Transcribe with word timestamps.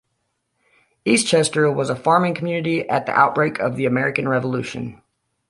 Eastchester 1.05 1.71
was 1.71 1.91
a 1.91 1.95
farming 1.95 2.33
community 2.33 2.89
at 2.89 3.05
the 3.05 3.11
outbreak 3.11 3.59
of 3.59 3.75
the 3.75 3.85
American 3.85 4.27
Revolution. 4.27 4.99